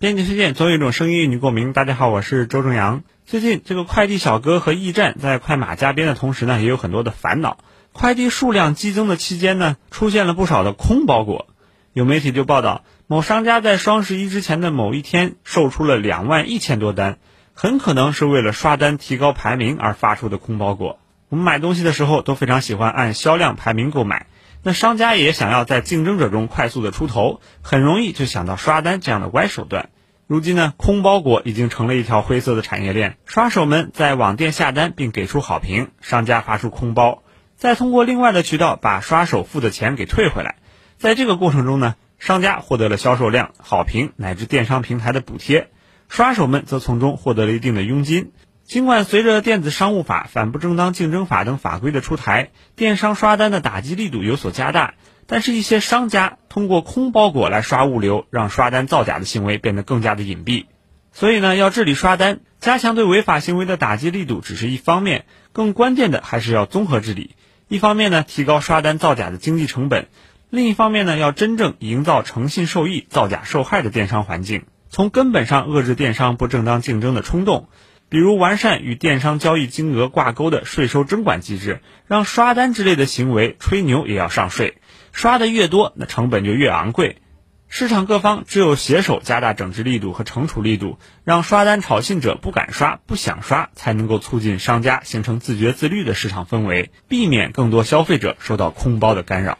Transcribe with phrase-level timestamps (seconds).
[0.00, 1.72] 编辑推荐，总有一种声音与你共鸣。
[1.72, 3.02] 大家好，我是周正阳。
[3.26, 7.58] 最近，这个快递小哥和驿站在快马加鞭的同时呢，也有很多的烦恼。
[7.92, 11.48] 快递数量激增的期间呢，出现了不少的空包裹。
[11.94, 17.18] 有媒体就报道，某商家在双十一之前的某一天售出了两万一千多单，
[17.52, 21.00] 很可能是为了刷单提高排名而发出的空包裹。
[21.28, 24.28] 我们买东西的时候都非常喜欢按销量排名购买。
[24.68, 29.88] 那商家也想要在竞争者中快速的出头，很容易就想到刷单这样的歪手段。
[30.26, 33.16] 如今呢，空包裹已经成了一条灰色的产业链。
[33.24, 37.22] 刷手们在网店下单并给出好评，商家发出空包，
[37.56, 40.56] 再通过另外的渠道把刷手付的钱给退回来。
[40.98, 45.70] 在这个过程中呢，商家获得了销售量、好评乃至电商平台的补贴，
[46.10, 48.32] 刷手们则从中获得了一定的佣金。
[48.68, 54.92] 尽管随着电子商务法、反不正当竞争法等法规的出台，电商刷单的打击力度有所加大，
[55.26, 60.66] 但是，一些商家通过空包裹来刷物流，让刷单造假的行为变得更加的隐蔽。
[61.12, 67.36] 所以呢，要治理刷单，加强对违法行为的打击力度只是一方面，更关键的还是要综合治理。
[67.68, 70.02] 一方面呢，提高刷单造假的经济成本；
[70.50, 77.66] 另一方面呢，要真正营造诚信受益、造假受害的电商环境，从根本上遏制电商不正当竞争的冲动。
[78.10, 84.78] 比如完善与电商交易金额挂钩的税收征管机制，让刷单之类的行为吹牛也要上税，
[85.12, 87.18] 刷的越多，那成本就越昂贵。
[87.68, 99.58] 市场各方只有携手加大整治力度和惩处力度，让刷单炒信者不敢刷、不想刷，才能够促进商家形成自觉自律的市场氛围，避免更多消费者受到空包的干扰。